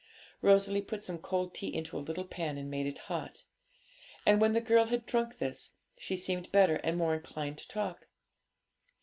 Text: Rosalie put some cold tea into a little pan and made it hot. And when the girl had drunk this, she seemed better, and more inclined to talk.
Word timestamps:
Rosalie 0.41 0.81
put 0.81 1.03
some 1.03 1.19
cold 1.19 1.53
tea 1.53 1.71
into 1.71 1.95
a 1.95 2.01
little 2.01 2.23
pan 2.25 2.57
and 2.57 2.71
made 2.71 2.87
it 2.87 2.97
hot. 3.05 3.43
And 4.25 4.41
when 4.41 4.53
the 4.53 4.59
girl 4.59 4.85
had 4.85 5.05
drunk 5.05 5.37
this, 5.37 5.73
she 5.95 6.17
seemed 6.17 6.51
better, 6.51 6.77
and 6.77 6.97
more 6.97 7.13
inclined 7.13 7.59
to 7.59 7.67
talk. 7.67 8.07